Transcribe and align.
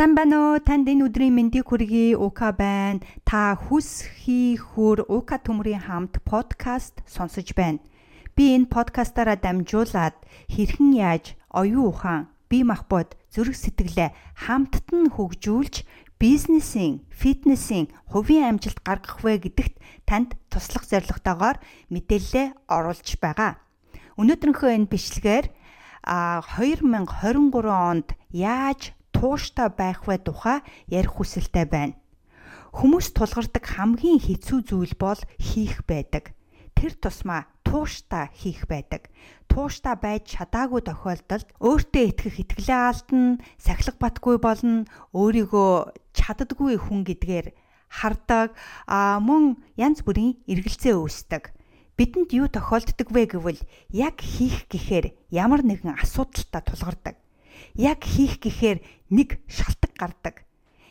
Сайн 0.00 0.16
байна 0.16 0.56
уу? 0.56 0.64
Танд 0.64 0.88
энэ 0.88 1.12
өдрийн 1.12 1.36
мэндийг 1.36 1.68
хүргэе. 1.68 2.16
Ука 2.16 2.56
байна. 2.56 3.04
Та 3.28 3.52
хүс 3.52 4.08
хийхүр 4.24 5.04
Ука 5.04 5.36
төмрийн 5.36 5.84
хамт 5.84 6.24
подкаст 6.24 7.04
сонсож 7.04 7.52
байна. 7.52 7.84
Би 8.32 8.56
энэ 8.56 8.72
подкастаараа 8.72 9.36
дамжуулаад 9.36 10.16
хэрхэн 10.48 10.96
яаж 10.96 11.36
оюун 11.52 11.92
ухаан, 11.92 12.32
бие 12.48 12.64
махбод, 12.64 13.12
зүрх 13.28 13.52
сэтгэлээ 13.52 14.40
хамтд 14.48 14.88
нь 14.88 15.12
хөгжүүлж 15.12 15.84
бизнесийн, 16.16 17.04
фитнесийн 17.12 17.92
хувийн 18.08 18.56
амжилт 18.56 18.80
гаргах 18.80 19.20
вэ 19.20 19.36
гэдэгт 19.52 19.76
танд 20.08 20.32
туслах 20.48 20.88
зорилготойгоор 20.88 21.60
мэдээлэлээ 21.92 22.72
оруулж 22.72 23.20
байгаа. 23.20 23.60
Өнөөдрийнхөө 24.16 24.80
энэ 24.80 24.88
бичлэгээр 24.88 25.46
а 26.08 26.40
2023 26.56 27.68
онд 27.68 28.16
яаж 28.32 28.96
тууштай 29.20 29.68
байх 29.68 30.08
вэ 30.08 30.16
тухай 30.24 30.64
ярих 30.88 31.20
хүсэлтэй 31.20 31.68
байна. 31.68 32.00
Хүмүүс 32.72 33.12
тулгардаг 33.12 33.64
хамгийн 33.68 34.16
хэцүү 34.16 34.58
зүйл 34.64 34.94
бол 34.96 35.20
хийх 35.36 35.84
байдаг. 35.84 36.32
Тэр 36.72 36.96
тусмаа 36.96 37.44
тууштай 37.60 38.32
хийх 38.32 38.64
байдаг. 38.64 39.12
Тууштай 39.44 39.92
байж 40.00 40.24
чадаагүй 40.24 40.80
тохиолдолд 40.88 41.52
өөртөө 41.60 42.04
итгэх 42.08 42.36
итгэлээ 42.48 42.80
алдна, 42.80 43.36
сахилга 43.60 44.00
батгүй 44.00 44.40
болно, 44.40 44.88
өөрийгөө 45.12 45.92
чаддаггүй 46.16 46.80
хүн 46.80 47.04
гэдгээр 47.04 47.52
хардаг, 47.92 48.56
а 48.88 49.20
мөн 49.20 49.60
янз 49.76 50.00
бүрийн 50.00 50.40
эргэлзээ 50.48 50.96
үүсдэг. 50.96 51.52
Бидэнд 51.98 52.32
юу 52.32 52.48
тохиолддог 52.48 53.12
вэ 53.12 53.36
гэвэл 53.36 53.60
яг 53.92 54.16
хийх 54.24 54.64
гэхээр 54.72 55.12
ямар 55.28 55.60
нэгэн 55.60 56.00
асуудалтай 56.00 56.64
тулгардаг 56.64 57.20
яг 57.74 58.04
хийх 58.04 58.40
гэхээр 58.40 58.78
нэг 59.10 59.38
шалтак 59.48 59.92
гардаг. 59.96 60.36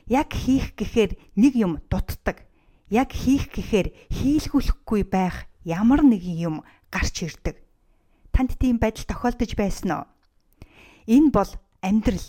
Яг 0.08 0.34
хийх 0.34 0.74
гэхээр 0.76 1.18
нэг 1.36 1.54
юм 1.56 1.82
дутдаг. 1.90 2.46
Яг 2.90 3.14
хийх 3.14 3.54
гэхээр 3.54 3.94
хийлгүүлэхгүй 4.10 5.06
байх 5.06 5.46
ямар 5.64 6.02
нэгэн 6.02 6.38
юм 6.38 6.56
гарч 6.90 7.30
ирдэг. 7.30 7.62
Танд 8.34 8.58
тийм 8.58 8.82
байдал 8.82 9.06
тохиолдож 9.06 9.52
байсан 9.54 9.90
уу? 9.92 10.06
Энэ 11.06 11.30
бол 11.30 11.52
амьдрал. 11.82 12.28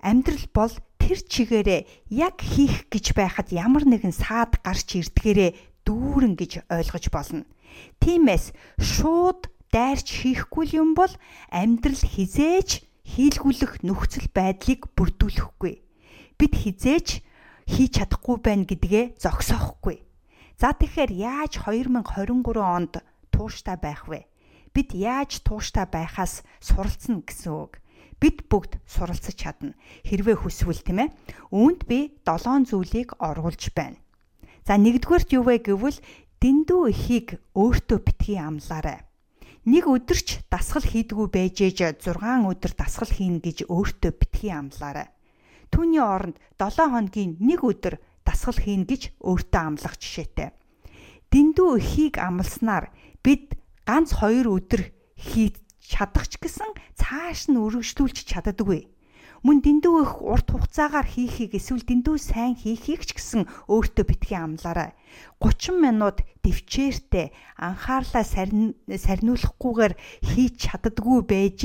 Амьдрал 0.00 0.46
бол 0.52 0.74
тэр 1.00 1.20
чигээрээ 1.20 2.08
яг 2.08 2.40
хийх 2.40 2.88
гэж 2.88 3.12
байхад 3.12 3.52
ямар 3.52 3.84
нэгэн 3.84 4.12
саад 4.12 4.60
гарч 4.64 4.96
ирдгээрээ 5.00 5.84
дүүрэн 5.84 6.34
гэж 6.36 6.64
ойлгож 6.72 7.04
болно. 7.12 7.44
Тиймээс 8.00 8.56
шууд 8.80 9.52
дайрч 9.68 10.24
хийхгүй 10.24 10.80
юм 10.80 10.94
бол 10.96 11.10
амьдрал 11.50 11.98
хизээж 11.98 12.86
хийлгүүлэх 13.04 13.84
нөхцөл 13.84 14.28
байдлыг 14.32 14.88
бүрдүүлэхгүй. 14.96 15.74
Бид 16.40 16.52
хизээч 16.56 17.20
хийж 17.68 17.90
чадахгүй 18.00 18.36
байна 18.40 18.64
гэдгээ 18.64 19.20
зогсоохгүй. 19.20 20.00
За 20.56 20.72
тэгэхээр 20.72 21.12
яаж 21.12 21.52
2023 21.68 22.58
онд 22.58 23.04
тууштай 23.28 23.76
байх 23.76 24.08
вэ? 24.08 24.24
Бид 24.72 24.96
яаж 24.96 25.44
тууштай 25.44 25.84
байхаас 25.84 26.42
суралцна 26.64 27.20
гэсэн 27.20 27.52
үг. 27.52 27.78
Бид 28.18 28.48
бүгд 28.48 28.80
суралцж 28.88 29.36
чадна. 29.36 29.76
Хэрвээ 30.08 30.40
хүсвэл 30.40 30.80
тийм 30.80 31.06
ээ. 31.06 31.14
Үүнд 31.52 31.84
би 31.84 32.16
7 32.24 32.66
зүйлийг 32.66 33.20
оруулж 33.20 33.70
байна. 33.76 34.00
За 34.64 34.80
нэгдүгээрт 34.80 35.30
юу 35.36 35.44
вэ 35.44 35.60
гэвэл 35.60 36.00
дэндүү 36.40 36.82
ихийг 36.88 37.28
өөртөө 37.52 37.98
битгий 38.00 38.40
амлаарай 38.40 39.04
нэг 39.64 39.88
өдөрч 39.88 40.44
дасгал 40.52 40.84
хийдгүү 40.84 41.26
байж 41.32 41.64
ээж 41.64 42.04
6 42.04 42.20
өдөр 42.52 42.72
дасгал 42.76 43.08
хийн 43.08 43.40
гэж 43.40 43.64
өөртөө 43.72 44.12
битгий 44.12 44.52
амлаарай. 44.52 45.08
Түүний 45.72 46.04
оронд 46.04 46.36
7 46.60 46.92
хоногийн 46.92 47.40
нэг 47.40 47.64
өдөр 47.64 47.96
дасгал 48.28 48.60
хийн 48.60 48.84
гэж 48.84 49.16
өөртөө 49.24 49.62
амлах 49.64 49.96
жишээтэй. 49.96 50.52
Дэндүү 51.32 51.70
эхийг 51.80 52.20
амласнаар 52.20 52.92
бид 53.24 53.56
ганц 53.88 54.12
2 54.20 54.44
өдөр 54.44 54.92
хийж 55.16 55.56
чадах 55.80 56.28
ч 56.28 56.36
гэсэн 56.40 56.70
цааш 57.00 57.48
нь 57.48 57.60
өргөжлүүлж 57.60 58.24
чаддаггүй 58.28 58.93
мөн 59.44 59.60
дэндүү 59.60 59.96
их 60.00 60.12
урт 60.24 60.48
хугацаагаар 60.48 61.04
хийхийг 61.04 61.52
эсвэл 61.60 61.84
дэндүү 61.84 62.16
сайн 62.16 62.56
хийхийг 62.56 63.04
ч 63.04 63.12
гэсэн 63.12 63.44
өөртөө 63.68 64.04
битгий 64.08 64.40
амлаарай. 64.40 64.96
30 65.36 65.84
минут 65.84 66.24
төвчээртэй 66.40 67.28
анхаарлаа 67.60 68.24
сарниулахгүйгээр 68.24 69.94
хийж 70.24 70.52
чаддггүй 70.64 71.20
байж 71.28 71.60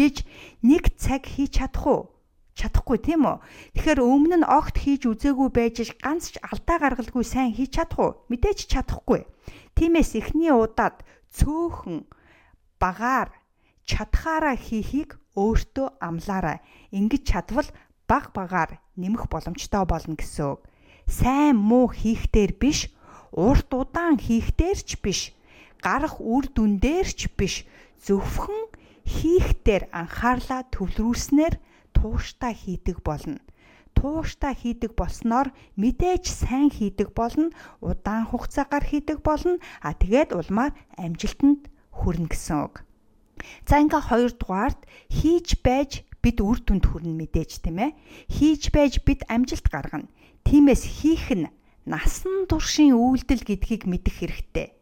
нэг 0.59 0.83
цаг 0.99 1.23
хийж 1.23 1.63
чадах 1.63 1.87
уу? 1.87 2.01
чадахгүй 2.59 2.99
тийм 2.99 3.23
үү? 3.23 3.39
Тэгэхээр 3.79 3.99
өмнө 4.03 4.37
нь 4.43 4.47
огт 4.47 4.75
хийж 4.83 5.07
үзээгүй 5.07 5.49
байж 5.55 5.75
ганц 6.03 6.35
ч 6.35 6.43
алдаа 6.43 6.77
гаргалгүй 6.83 7.23
сайн 7.23 7.55
хийж 7.55 7.79
чадах 7.79 7.99
уу? 7.99 8.11
Мэдээж 8.27 8.67
чадахгүй. 8.67 9.23
Тиймээс 9.79 10.19
эхний 10.19 10.51
удаад 10.51 11.07
цөөхөн 11.31 12.03
багаар 12.83 13.31
чадхаараа 13.87 14.59
хийхийг 14.59 15.15
өөртөө 15.35 15.87
амлаарай. 16.01 16.57
Ингэж 16.95 17.23
чадвал 17.29 17.69
баг 18.09 18.33
багаар 18.33 18.81
нэмэх 18.97 19.29
боломжтой 19.29 19.85
болно 19.85 20.15
гэсэн 20.17 20.45
үг. 20.57 20.61
Сайн 21.05 21.57
муу 21.57 21.89
хийхдээр 21.89 22.53
биш, 22.57 22.89
урт 23.33 23.69
удаан 23.73 24.17
хийхдээр 24.17 24.79
ч 24.81 24.97
биш, 24.97 25.33
гарах 25.81 26.17
үр 26.17 26.49
дүндээр 26.49 27.07
ч 27.13 27.29
биш, 27.37 27.65
зөвхөн 28.05 28.73
хийхдээр 29.05 29.89
анхаарлаа 29.93 30.65
төвлөрүүлснээр 30.73 31.55
тууштай 31.93 32.53
хийдэг 32.53 33.01
болно. 33.05 33.41
Тууштай 33.97 34.53
хийдэг 34.55 34.95
болсноор 34.95 35.51
мэдээж 35.75 36.23
сайн 36.29 36.69
хийдэг 36.69 37.11
болно, 37.17 37.51
удаан 37.81 38.25
хугацаагаар 38.29 38.85
хийдэг 38.85 39.19
болно. 39.25 39.57
А 39.81 39.91
тэгээд 39.97 40.31
улмаар 40.37 40.71
амжилтанд 40.95 41.67
хүрнэ 41.91 42.31
гэсэн 42.31 42.57
үг. 42.63 42.75
За 43.67 43.79
ингээ 43.79 44.01
хоёрдугаарт 44.09 44.81
хийж 45.09 45.59
байж 45.63 46.03
бид 46.19 46.43
үр 46.43 46.59
дүнд 46.59 46.85
хүрнэ 46.87 47.15
мэдээж 47.15 47.63
тийм 47.63 47.79
ээ. 47.79 47.91
Хийж 48.27 48.71
байж 48.75 48.99
бид 49.07 49.23
амжилт 49.31 49.67
гаргана. 49.71 50.11
Тиймээс 50.43 50.83
хийх 50.99 51.31
нь 51.31 51.47
насан 51.87 52.45
туршийн 52.49 52.95
үйлдэл 52.95 53.43
гэдгийг 53.47 53.87
мэдэх 53.87 54.21
хэрэгтэй. 54.21 54.75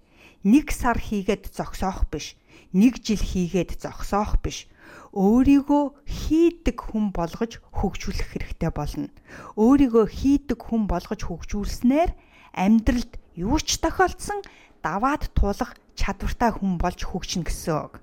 Нэг 0.43 0.73
сар 0.73 0.97
хийгээд 0.97 1.53
зогсоох 1.53 2.09
биш. 2.09 2.35
Нэг 2.73 2.99
жил 3.05 3.21
хийгээд 3.21 3.77
зогсоох 3.79 4.41
биш. 4.41 4.65
Өөрийгөө 5.13 5.83
хийдэг 6.05 6.77
хүн 6.77 7.15
болгож 7.15 7.59
хөгжүүлэх 7.73 8.27
хэрэгтэй 8.37 8.71
болно. 8.71 9.09
Өөрийгөө 9.57 10.05
хийдэг 10.07 10.59
хүн 10.61 10.85
болгож 10.85 11.21
хөгжүүлснээр 11.25 12.11
амьдралд 12.53 13.17
юу 13.37 13.57
ч 13.61 13.81
тохиолдсон 13.81 14.41
даваад 14.85 15.31
туулах 15.33 15.73
чадвартай 15.97 16.51
хүн 16.53 16.77
болж 16.77 17.01
хөгжинэ 17.01 17.49
гэсэн 17.49 17.75
үг. 17.87 17.93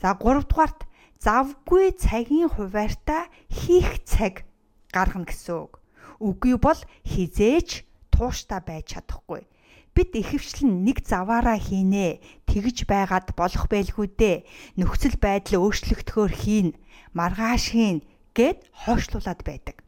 За 0.00 0.16
3 0.16 0.48
дугаарт 0.48 0.88
завгүй 1.20 1.92
цагийн 1.92 2.48
хуваарьтаа 2.48 3.28
хийх 3.52 4.00
цаг 4.08 4.48
гаргана 4.88 5.28
гэсэн 5.28 5.68
үг. 5.68 5.76
Үгүй 6.16 6.56
бол 6.56 6.80
хизээч 7.04 7.84
тууштай 8.08 8.60
байж 8.64 8.96
чадахгүй. 8.96 9.44
Бид 9.92 10.10
ихэвчлэн 10.16 10.88
нэг 10.88 11.04
заваараа 11.04 11.60
хийнэ. 11.60 12.24
Тэгж 12.48 12.88
байгаад 12.88 13.36
болох 13.36 13.68
байлгүй 13.68 14.08
дээ. 14.08 14.36
Нөхцөл 14.80 15.20
байдал 15.20 15.68
өөрчлөгдөхөөр 15.68 16.32
хийн, 16.32 16.68
маргааш 17.12 17.64
хийн 17.76 17.98
гэд 18.32 18.64
хойшлуулад 18.86 19.40
байдаг. 19.44 19.84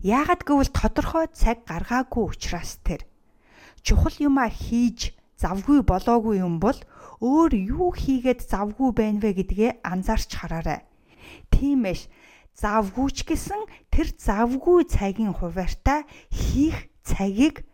Яагад 0.00 0.48
гэвэл 0.48 0.72
тодорхой 0.72 1.28
цаг 1.36 1.68
гаргаагүй 1.68 2.24
учраас 2.32 2.80
тэр 2.80 3.04
чухал 3.84 4.16
юмаа 4.16 4.48
хийж 4.48 5.12
завгүй 5.40 5.80
болоогүй 5.90 6.36
юм 6.44 6.60
бол 6.60 6.76
өөр 7.24 7.52
юу 7.56 7.90
хийгээд 7.96 8.40
завгүй 8.44 8.90
байна 8.92 9.20
вэ 9.24 9.30
гэдгээ 9.40 9.70
анзаарч 9.84 10.30
хараарай. 10.36 10.80
Тиймээс 11.52 12.08
завгүйч 12.60 13.24
гэсэн 13.24 13.60
тэр 13.88 14.08
завгүй 14.16 14.84
цагийн 14.84 15.32
хуваарьтаа 15.32 16.04
хийх 16.28 16.92
цагийг 17.04 17.64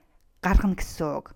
гаргана 0.42 0.78
гэсэн 0.78 1.06
үг. 1.18 1.26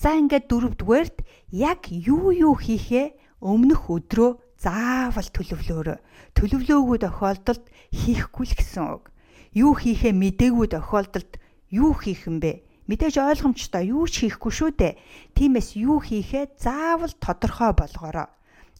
За 0.00 0.16
ингээд 0.18 0.48
дөрөвдүгээрт 0.50 1.16
яг 1.52 1.92
юу 1.92 2.32
юу 2.32 2.54
хийхээ 2.56 3.14
өмнөх 3.44 3.92
өдрөө 3.94 4.30
заавал 4.56 5.28
төлөвлөөрөө. 5.32 5.98
Төлөвлөөгүй 6.36 6.98
тохиолдолд 7.04 7.64
хийхгүй 7.92 8.46
л 8.48 8.54
гэсэн 8.56 8.84
үг. 8.96 9.04
Юу 9.52 9.72
хийхээ 9.76 10.12
мдээгүй 10.16 10.66
тохиолдолд 10.72 11.36
юу 11.68 11.92
хийх 11.96 12.26
юм 12.28 12.40
бэ? 12.40 12.64
Мэдээж 12.90 13.22
ойлгомжтой 13.22 13.94
юу 13.94 14.10
ч 14.10 14.26
хийхгүй 14.26 14.50
шүү 14.50 14.70
дээ. 14.74 14.98
Тиймээс 15.38 15.78
юу 15.78 16.02
хийхээ 16.02 16.58
заавал 16.58 17.14
тодорхой 17.22 17.70
болгоорой. 17.70 18.26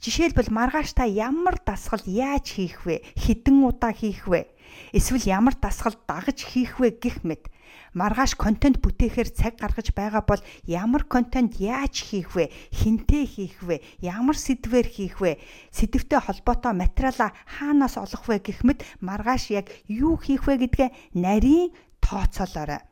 Жишээлбэл 0.02 0.50
маргааш 0.50 0.98
та 0.98 1.06
ямар 1.06 1.62
дасгал 1.62 2.02
яаж 2.02 2.58
хийх 2.58 2.82
вэ? 2.82 3.06
Хэдэн 3.14 3.62
удаа 3.62 3.94
хийх 3.94 4.26
вэ? 4.26 4.50
Эсвэл 4.90 5.30
ямар 5.30 5.54
дасгал 5.54 5.94
дагаж 6.10 6.42
хийх 6.42 6.82
вэ 6.82 6.98
гэх 6.98 7.22
мэт 7.22 7.54
Маргааш 7.94 8.34
контент 8.34 8.78
бүтээхээр 8.82 9.30
цаг 9.34 9.58
гаргаж 9.58 9.94
байгаа 9.94 10.22
бол 10.26 10.42
ямар 10.66 11.06
контент 11.06 11.58
яаж 11.58 12.02
хийх 12.02 12.34
вэ? 12.34 12.50
Хинтээ 12.70 13.24
хийх 13.26 13.62
вэ? 13.62 13.82
Ямар 14.02 14.38
сэдвээр 14.38 14.86
хийх 14.90 15.22
вэ? 15.22 15.38
Сэдвтэй 15.70 16.18
холбоотой 16.22 16.74
материалаа 16.74 17.30
хаанаас 17.46 17.94
олох 17.98 18.26
вэ 18.26 18.42
гэх 18.42 18.62
мэт 18.66 18.86
маргааш 19.02 19.54
яг 19.54 19.66
юу 19.90 20.18
хийх 20.18 20.46
вэ 20.46 20.66
гэдгээ 20.66 20.90
нарийн 21.18 21.74
тооцоолоорой. 22.02 22.89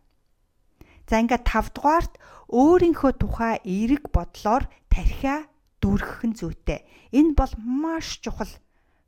За 1.08 1.24
ингээд 1.24 1.48
5 1.48 1.72
дугаарт 1.72 2.12
өөрийнхөө 2.52 3.12
тухай 3.16 3.64
эерэг 3.64 4.12
бодлоор 4.12 4.68
тархиа 4.92 5.48
дүрхэх 5.80 6.20
нь 6.28 6.36
зүйтэй. 6.36 6.84
Энэ 7.16 7.32
бол 7.32 7.52
маш 7.64 8.20
чухал 8.20 8.52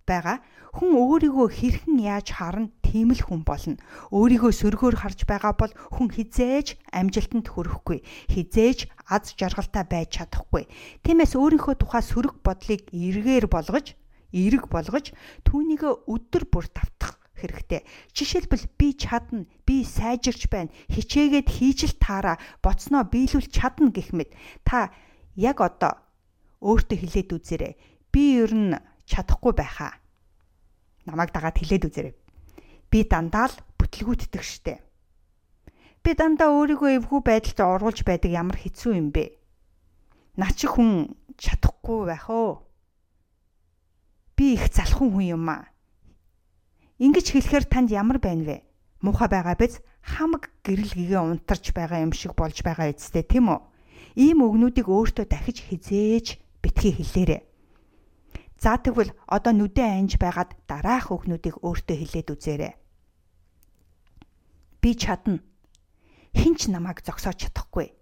байгаа. 0.08 0.40
Хүн 0.72 0.96
өөрийгөө 0.96 1.48
хэрхэн 1.52 2.00
яаж 2.00 2.32
харна 2.32 2.72
тийм 2.80 3.12
л 3.12 3.20
хүн 3.20 3.44
болно. 3.44 3.76
Өөрийгөө 4.16 4.52
сөргөөр 4.54 4.96
харж 4.96 5.28
байгаа 5.28 5.52
бол 5.52 5.72
хүн 5.92 6.08
хизээж 6.08 6.80
амжилтанд 6.88 7.52
хүрэхгүй. 7.52 8.00
Хизээж 8.32 8.88
аз 9.04 9.36
жаргалтай 9.36 9.84
байж 9.84 10.08
чадахгүй. 10.16 10.64
Тиймээс 11.04 11.36
өөрийнхөө 11.36 11.74
тухай 11.76 12.00
сөрөг 12.00 12.40
бодлыг 12.40 12.88
эргээр 12.96 13.44
болгож, 13.50 13.92
эерэг 14.32 14.72
болгож 14.72 15.12
түүнийгээ 15.44 15.92
өдөр 16.08 16.44
бүр 16.48 16.64
давтах 16.72 17.19
хэрэгтэй. 17.40 17.80
Жишээлбэл 18.12 18.66
би 18.76 18.88
чадна, 18.94 19.48
би 19.64 19.82
сайжирч 19.82 20.46
байна, 20.52 20.70
хичээгээд 20.92 21.48
хийж 21.48 21.80
л 21.88 21.96
таараа, 21.96 22.36
боцноо 22.60 23.08
биелүүл 23.08 23.48
чадна 23.48 23.88
гэх 23.88 24.12
мэт. 24.12 24.36
Та 24.62 24.92
яг 25.34 25.64
одоо 25.64 25.96
өөртөө 26.60 26.98
хэлээд 27.00 27.30
үзээрэй. 27.32 27.74
Би 28.12 28.22
ер 28.44 28.52
нь 28.52 28.76
чадахгүй 29.08 29.56
байхаа 29.56 30.00
намайг 31.10 31.32
дагаад 31.32 31.56
хэлээд 31.56 31.88
үзээрэй. 31.88 32.14
Би 32.90 33.04
дандаа 33.06 33.48
л 33.48 33.56
бүтлгүүтдэг 33.78 34.42
штэ. 34.42 34.82
Би 36.04 36.10
дандаа 36.16 36.52
өөрийгөө 36.54 36.90
эвгүй 37.00 37.20
байдалд 37.24 37.60
оруулж 37.60 38.00
байдаг 38.04 38.30
ямар 38.32 38.56
хэцүү 38.56 38.92
юм 38.96 39.08
бэ? 39.14 39.36
Наа 40.36 40.52
чи 40.54 40.66
хүн 40.68 41.16
чадахгүй 41.36 42.08
байх 42.08 42.26
оо. 42.30 42.64
Би 44.36 44.56
их 44.56 44.72
залхуу 44.72 45.10
хүн 45.12 45.36
юм 45.36 45.48
аа. 45.48 45.68
Ингиж 47.00 47.32
хэлэхээр 47.32 47.64
танд 47.64 47.88
ямар 47.96 48.20
байна 48.20 48.44
вэ? 48.44 48.56
Муухай 49.00 49.32
байгаа 49.32 49.56
биз? 49.56 49.80
Хамаг 50.04 50.52
гэрэл 50.60 50.92
гэгээ 50.92 51.16
унтарч 51.16 51.72
байгаа 51.72 52.04
юм 52.04 52.12
шиг 52.12 52.36
болж 52.36 52.60
байгаа 52.60 52.92
эцтэй 52.92 53.24
тийм 53.24 53.48
үү? 53.48 53.60
Ийм 54.20 54.44
өгнүүдийг 54.44 54.84
өөртөө 54.84 55.24
дахиж 55.24 55.64
хизээж 55.64 56.36
битгий 56.60 56.92
хэлээрэй. 56.92 57.40
За 58.60 58.76
тэгвэл 58.76 59.16
одоо 59.24 59.52
нүдэн 59.56 60.04
анж 60.04 60.20
байгаад 60.20 60.52
дараах 60.68 61.08
өгнүүдийг 61.08 61.64
өөртөө 61.64 61.96
хэлээд 61.96 62.28
үзээрэй. 62.36 62.74
Би 64.84 64.92
чадна. 64.92 65.40
Хинч 66.36 66.68
намайг 66.68 67.00
зогсоож 67.00 67.48
чадахгүй. 67.48 67.96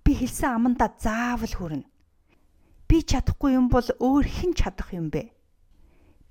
Би 0.00 0.10
хэлсэн 0.16 0.56
амандаа 0.56 0.96
заавал 0.96 1.52
хүрнэ. 1.52 1.84
Би 2.88 3.04
чадахгүй 3.04 3.60
юм 3.60 3.68
бол 3.68 3.84
өөр 3.84 4.24
хэн 4.24 4.56
чадах 4.56 4.96
юм 4.96 5.12
бэ? 5.12 5.35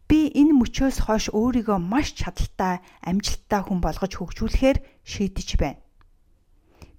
Би 0.05 0.29
энэ 0.37 0.53
мөчөөс 0.53 1.01
хойш 1.09 1.33
өөрийгөө 1.33 1.81
маш 1.81 2.13
чадaltaй, 2.13 2.81
амжилттай 3.01 3.61
хүн 3.65 3.81
болгож 3.81 4.13
хөгжүүлэхээр 4.21 4.77
шийдэж 5.01 5.49
байна. 5.57 5.81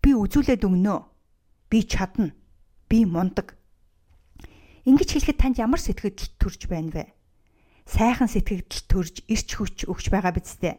Би 0.03 0.11
үзүүлээд 0.15 0.67
өгнө. 0.67 1.07
Би 1.71 1.87
чадна. 1.87 2.35
Би 2.91 3.07
мундаг. 3.07 3.55
Ингэж 4.87 5.19
хэлэхэд 5.19 5.39
танд 5.39 5.57
ямар 5.63 5.79
сэтгэл 5.83 6.15
төрж 6.39 6.71
байна 6.71 6.91
вэ? 6.95 7.05
Сайхан 7.87 8.31
сэтгэл 8.31 8.67
төрж 8.91 9.23
ирч 9.31 9.49
хүч 9.55 9.87
өгч 9.87 10.11
байгаа 10.11 10.35
биз 10.35 10.59
дээ. 10.59 10.79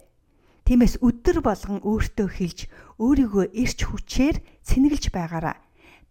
Тиймээс 0.67 0.99
өдөр 0.99 1.39
болгон 1.39 1.79
өөртөө 1.79 2.27
хэлж 2.27 2.59
өөрийгөө 2.99 3.55
ирч 3.55 3.79
хүчээр 3.87 4.43
цэнгэлж 4.67 5.15
байгаараа. 5.15 5.55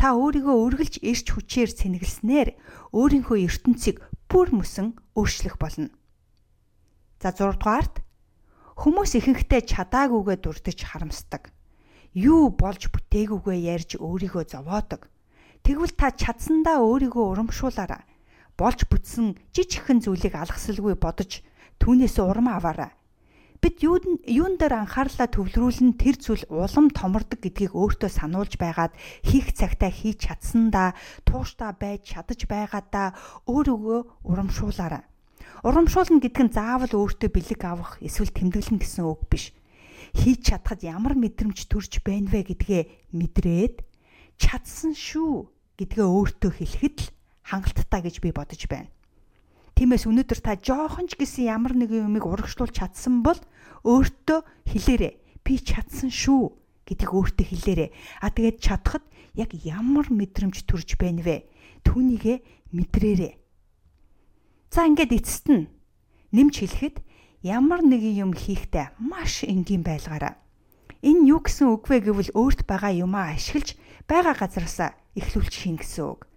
Та 0.00 0.16
өөрийгөө 0.16 0.56
үргэлж 0.64 1.04
ирч 1.04 1.32
хүчээр 1.32 1.70
цэнгэлснээр 1.76 2.48
өөрийнхөө 2.96 3.38
ертөнцийг 3.48 4.00
бүр 4.28 4.48
мөсөн 4.52 4.96
өөрчлөх 5.16 5.60
болно. 5.60 5.92
За 7.22 7.32
6 7.32 7.56
дугаарт 7.56 8.04
хүмүүс 8.80 9.16
ихэнхдээ 9.18 9.62
чадаагүйгээ 9.64 10.38
дурдж 10.40 10.80
харамсдаг. 10.84 11.52
Юу 12.12 12.52
болж 12.52 12.88
бүтээгүйгээ 12.92 13.58
ярьж 13.74 13.90
өөрийгөө 14.00 14.44
зовоодог 14.52 15.08
Тэгвэл 15.66 15.98
та 15.98 16.14
чадсандаа 16.14 16.78
өөрийгөө 16.78 17.26
урамшуулаарай. 17.34 18.06
Болж 18.54 18.86
бүтсэн 18.86 19.34
жижигхэн 19.50 19.98
зүйлийг 19.98 20.38
алгасалгүй 20.38 20.94
бодож 20.94 21.42
түүнээс 21.82 22.22
урам 22.22 22.46
аваарай. 22.54 22.94
Бид 23.58 23.82
юун 23.82 24.22
юун 24.30 24.62
дээр 24.62 24.86
анхаарлаа 24.86 25.26
төвлөрүүлэн 25.26 25.98
тэр 25.98 26.22
зүйл 26.22 26.46
улам 26.54 26.86
томордог 26.94 27.42
гэдгийг 27.42 27.74
өөртөө 27.74 28.10
сануулж 28.14 28.54
байгаад 28.62 28.94
хийх 29.26 29.58
цагтаа 29.58 29.90
хийж 29.90 30.30
чадсандаа 30.30 30.94
тууштай 31.26 31.74
байж 31.74 32.14
чадаж 32.14 32.46
байгаадаа 32.46 33.18
өөрийгөө 33.50 34.22
урамшуулаарай. 34.22 35.02
Урамшуулна 35.66 36.22
гэдэг 36.22 36.42
нь 36.46 36.54
заавал 36.54 36.92
өөртөө 36.94 37.30
бэлэг 37.32 37.62
авах 37.66 37.98
эсвэл 38.04 38.30
тэмдэглэн 38.30 38.78
гэсэн 38.78 39.04
үг 39.06 39.26
биш. 39.26 39.50
Хийж 40.14 40.54
чадхад 40.54 40.86
ямар 40.86 41.18
мэдрэмж 41.18 41.66
төрж 41.66 42.00
байна 42.06 42.30
вэ 42.30 42.54
гэдгээ 42.54 42.82
мэдрээд 43.12 43.82
чадсан 44.38 44.94
шүү 44.94 45.50
гэдгээ 45.80 46.06
өөртөө 46.06 46.50
хэлэхэд 46.56 46.96
л 47.02 47.10
хангалттай 47.44 48.00
гэж 48.04 48.16
би 48.22 48.30
бодож 48.30 48.62
байна. 48.70 48.88
Тиймээс 49.76 50.08
өнөөдөр 50.08 50.40
та 50.40 50.56
жоохон 50.56 51.04
ч 51.04 51.20
гэсэн 51.20 51.52
ямар 51.52 51.76
нэгэн 51.76 52.08
юмыг 52.08 52.24
урагшлуулж 52.24 52.72
чадсан 52.72 53.20
бол 53.20 53.36
өөртөө 53.84 54.40
хэлээрэй. 54.72 55.14
Би 55.44 55.54
чадсан 55.60 56.08
шүү 56.08 56.56
гэдгийг 56.88 57.12
өөртөө 57.12 57.44
хэлээрэй. 57.44 57.90
А 58.24 58.32
тэгээд 58.32 58.56
чадхад 58.64 59.04
яг 59.36 59.52
ямар 59.52 60.08
мэдрэмж 60.08 60.64
төрж 60.64 60.96
байна 60.96 61.20
вэ? 61.20 61.44
Түүнийгэ 61.84 62.40
мэдрээрэй. 62.72 63.36
За 64.76 64.84
ингээд 64.84 65.24
эцэст 65.24 65.48
нь 65.48 65.72
нэмж 66.36 66.60
хэлэхэд 66.60 67.00
ямар 67.40 67.80
нэгэн 67.80 68.28
юм 68.28 68.32
хийхдээ 68.36 69.00
маш 69.00 69.40
энгийн 69.40 69.80
байлгаараа. 69.80 70.36
Энэ 71.00 71.32
юу 71.32 71.40
гэсэн 71.40 71.72
үг 71.72 71.88
вэ 71.88 72.04
гэвэл 72.04 72.36
өөрт 72.36 72.68
байгаа 72.68 72.92
юмаа 72.92 73.32
ашиглаж 73.32 73.72
байгаа 74.04 74.36
газараасаа 74.36 74.92
эхлүүлж 75.16 75.54
хийн 75.64 75.80
гэсэн 75.80 76.04
үг. 76.12 76.28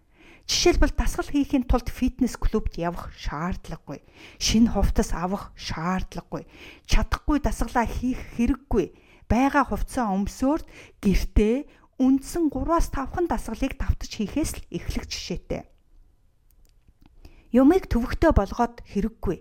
Жишээлбэл 0.47 0.95
дасгал 0.95 1.27
хийхин 1.27 1.67
тулд 1.67 1.91
фитнес 1.91 2.39
клубт 2.39 2.79
явах 2.79 3.11
шаардлагагүй. 3.19 4.07
Шинэ 4.39 4.71
хувцас 4.71 5.11
авах 5.11 5.51
шаардлагагүй. 5.59 6.47
Чадахгүй 6.87 7.43
дасгалаа 7.43 7.83
хийх 7.83 8.23
хэрэггүй. 8.39 8.95
Бага 9.27 9.67
хувцас 9.67 10.07
өмсөөр 10.07 10.63
гэртээ 11.03 11.67
үндсэн 11.99 12.47
3-аас 12.55 12.87
5хан 12.87 13.27
дасгалыг 13.27 13.75
давтаж 13.75 14.11
хийхээс 14.15 14.63
л 14.63 14.67
эхлэх 14.71 15.11
жишээтэй. 15.11 15.67
Юмыг 17.49 17.89
төвөгтэй 17.89 18.31
болгоод 18.35 18.85
хэрэггүй. 18.85 19.37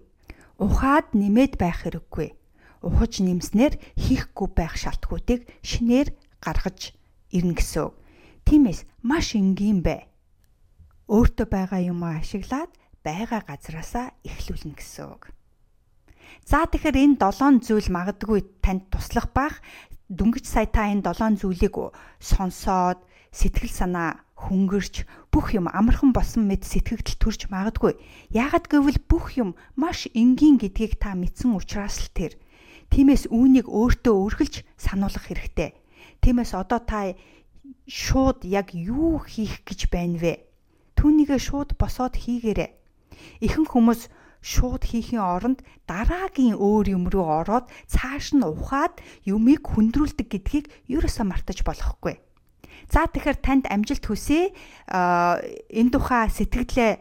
Ухаад 0.56 1.12
нэмээд 1.12 1.60
байх 1.60 1.84
хэрэггүй. 1.84 2.32
Ухаж 2.80 3.20
нэмснээр 3.20 3.76
хийхгүй 4.00 4.48
байх 4.56 4.80
шалтгуудыг 4.80 5.44
шинээр 5.60 6.16
гаргаж 6.40 6.96
ирнэ 7.34 7.58
гэсэн. 7.60 7.92
Тиймээс 8.48 8.88
маш 9.04 9.36
энгийн 9.36 9.84
бай. 9.84 10.08
Өөртөө 11.10 11.46
байгаа 11.52 11.80
юм 11.84 12.00
ашиглаад 12.06 12.72
байгаа 13.04 13.44
газараасаа 13.44 14.16
эхлүүлнэ 14.24 14.78
гэсэн 14.78 15.06
үг. 15.12 15.28
За 16.48 16.64
тэгэхээр 16.64 17.18
энэ 17.18 17.20
7 17.20 17.60
зүйл 17.60 17.88
магадгүй 17.92 18.40
танд 18.64 18.88
туслах 18.88 19.28
бах 19.36 19.60
дөнгөж 20.08 20.44
сая 20.48 20.68
та 20.68 20.88
энэ 20.88 21.04
7 21.04 21.44
зүйлийг 21.44 21.76
сонсоод 22.20 23.04
сэтгэл 23.32 23.72
санаа 23.72 24.24
хөнгөрч 24.38 24.94
бүх 25.34 25.58
юм 25.58 25.66
амархан 25.66 26.14
болсон 26.14 26.46
мэд 26.46 26.62
сэтгэгдэл 26.62 27.18
төрж 27.18 27.40
магадгүй. 27.50 27.98
Яагад 28.30 28.70
гэвэл 28.70 29.02
бүх 29.10 29.34
юм 29.34 29.58
маш 29.74 30.06
энгийн 30.14 30.62
гэдгийг 30.62 31.02
та 31.02 31.18
мэдсэн 31.18 31.58
учраас 31.58 31.98
л 32.06 32.10
тэр. 32.14 32.32
Тиймээс 32.94 33.28
үүнийг 33.34 33.66
өөртөө 33.66 34.14
өргөлж 34.14 34.54
сануулгах 34.78 35.26
хэрэгтэй. 35.26 35.74
Тиймээс 36.22 36.54
одоо 36.54 36.80
та 36.80 37.18
шууд 37.84 38.46
яг 38.46 38.72
юу 38.72 39.18
хийх 39.26 39.66
гэж 39.66 39.90
байна 39.90 40.16
вэ? 40.22 40.34
Түүнийгээ 40.96 41.40
шууд 41.42 41.74
босоод 41.74 42.14
хийгээрэй. 42.16 42.70
Ихэнх 43.42 43.74
хүмүүс 43.74 44.08
шууд 44.40 44.82
хийхийн 44.86 45.20
оронд 45.20 45.66
дараагийн 45.90 46.56
өөр 46.56 46.86
юм 46.96 47.04
руу 47.10 47.26
ороод 47.42 47.66
цааш 47.90 48.38
нь 48.38 48.46
ухаад 48.46 49.02
юмыг 49.26 49.66
хүндрүүлдэг 49.66 50.26
гэдгийг 50.30 50.66
ерөөсөө 50.86 51.24
мартаж 51.26 51.66
болохгүй. 51.66 52.22
За 52.88 53.04
тэгэхээр 53.04 53.38
танд 53.44 53.64
амжилт 53.68 54.04
хүсье. 54.04 54.52
А 54.88 55.40
энэ 55.68 55.92
тухай 55.92 56.32
сэтгэлээ 56.32 56.92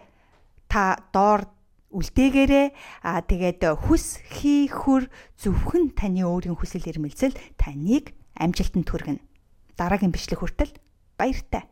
та 0.67 0.99
доор 1.15 1.47
үлдээгээрээ 1.95 2.67
а 3.07 3.23
тэгээд 3.23 3.63
хүс 3.87 4.19
хий 4.27 4.67
хөр 4.67 5.07
зөвхөн 5.39 5.95
таны 5.95 6.27
өөрийн 6.27 6.59
хүсэл 6.59 6.83
эрмэлзэл 6.83 7.31
таныг 7.55 8.11
амжилтанд 8.35 8.87
хүргэнэ 8.91 9.23
дараагийн 9.79 10.11
бичлэг 10.11 10.43
хүртэл 10.43 10.75
баяртай. 11.15 11.63